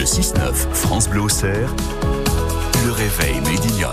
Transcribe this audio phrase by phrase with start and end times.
[0.00, 1.76] Le 6-9, France Bleu Auxerre,
[2.86, 3.90] le réveil Médillon.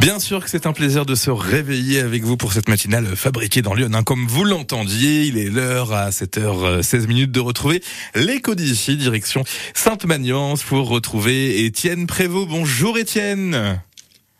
[0.00, 3.62] Bien sûr que c'est un plaisir de se réveiller avec vous pour cette matinale fabriquée
[3.62, 3.90] dans Lyon.
[3.94, 4.02] Hein.
[4.02, 7.80] Comme vous l'entendiez, il est l'heure à 7h16 minutes de retrouver
[8.16, 12.48] l'écho d'ici, direction Sainte-Magnance pour retrouver Étienne Prévost.
[12.48, 13.80] Bonjour Étienne.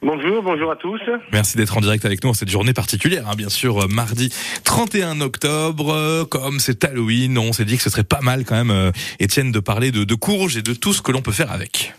[0.03, 1.01] Bonjour, bonjour à tous.
[1.33, 3.37] Merci d'être en direct avec nous en cette journée particulière, hein.
[3.37, 4.35] bien sûr, mardi
[4.65, 8.73] 31 octobre, comme c'est Halloween, on s'est dit que ce serait pas mal quand même,
[8.73, 11.53] euh, Étienne, de parler de, de courges et de tout ce que l'on peut faire
[11.53, 11.95] avec.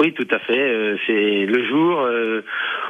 [0.00, 0.58] Oui, tout à fait.
[0.58, 2.42] Euh, c'est le jour euh,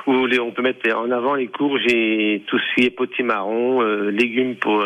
[0.07, 4.11] où on peut mettre en avant les courges et tout ce qui est potimarron, euh,
[4.11, 4.85] légumes pour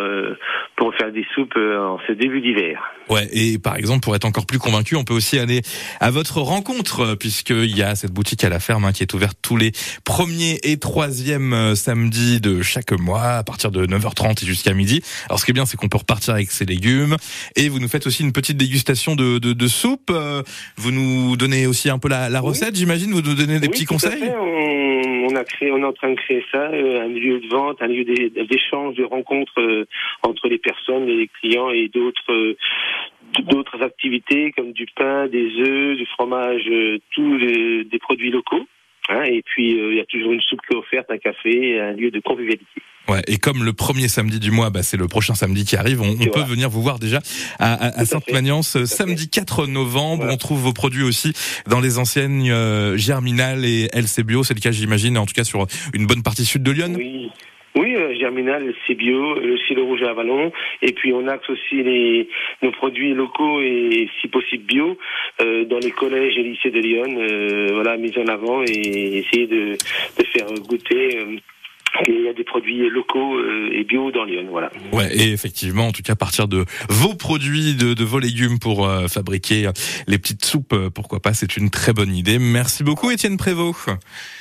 [0.76, 2.82] pour faire des soupes en ce début d'hiver.
[3.08, 5.62] Ouais, et par exemple, pour être encore plus convaincu, on peut aussi aller
[6.00, 9.38] à votre rencontre, puisqu'il y a cette boutique à la ferme hein, qui est ouverte
[9.40, 9.72] tous les
[10.04, 15.02] premiers et troisièmes samedis de chaque mois, à partir de 9h30 et jusqu'à midi.
[15.28, 17.16] Alors, ce qui est bien, c'est qu'on peut repartir avec ses légumes,
[17.56, 20.12] et vous nous faites aussi une petite dégustation de, de, de soupe.
[20.76, 24.30] Vous nous donnez aussi un peu la, recette, j'imagine Vous nous donnez des petits conseils
[24.38, 27.80] on, a créé, on est en train de créer ça, euh, un lieu de vente,
[27.82, 29.86] un lieu d'échange, de rencontre euh,
[30.22, 32.56] entre les personnes, les clients et d'autres euh,
[33.40, 36.64] d'autres activités comme du pain, des œufs, du fromage,
[37.12, 38.66] tous des produits locaux.
[39.10, 41.92] Hein, et puis il y a toujours une soupe qui est offerte, un café, un
[41.92, 42.64] lieu de convivialité.
[43.08, 46.02] Ouais, et comme le premier samedi du mois, bah, c'est le prochain samedi qui arrive,
[46.02, 47.20] on, peut venir vous voir déjà
[47.58, 50.26] à, Sainte-Magnance, samedi 4 novembre.
[50.28, 51.32] On trouve vos produits aussi
[51.66, 54.44] dans les enseignes euh, Germinal et LC Bio.
[54.44, 56.94] C'est le cas, j'imagine, en tout cas sur une bonne partie sud de Lyon.
[56.96, 57.30] Oui.
[57.78, 60.50] Oui, euh, Germinal, c'est bio, le silo rouge à Avalon,
[60.82, 62.28] et puis on axe aussi les,
[62.60, 64.98] nos produits locaux et si possible bio
[65.40, 69.46] euh, dans les collèges et lycées de Lyon, euh, voilà, mis en avant et essayer
[69.46, 71.18] de, de faire goûter
[72.06, 74.70] il y a des produits locaux euh, et bio dans Lyon, voilà.
[74.92, 78.58] Ouais, et effectivement, en tout cas, à partir de vos produits, de, de vos légumes
[78.58, 79.70] pour euh, fabriquer
[80.06, 82.38] les petites soupes, euh, pourquoi pas, c'est une très bonne idée.
[82.38, 83.88] Merci beaucoup, Étienne Prévost.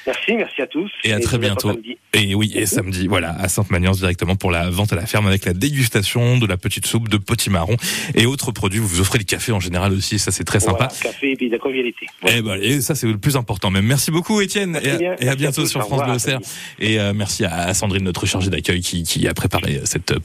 [0.06, 0.92] Merci, merci à tous.
[1.04, 1.72] Et à très bientôt.
[2.14, 5.46] Et oui, et samedi, voilà, à Sainte-Magnance directement pour la vente à la ferme avec
[5.46, 7.76] la dégustation de la petite soupe de potimarron
[8.16, 8.80] et autres produits.
[8.80, 10.88] Vous vous offrez du café en général aussi, ça c'est très sympa.
[11.02, 12.06] café et puis de la convivialité.
[12.28, 13.70] Et, ben, et ça c'est le plus important.
[13.70, 16.40] Même merci beaucoup, Étienne, et, à, bientôt sur France Bleu
[16.80, 16.98] Et
[17.40, 20.12] merci à Sandrine, notre chargée d'accueil, qui, qui a préparé cette